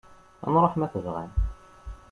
[0.45, 1.31] Ad nruḥ, ma tebɣam.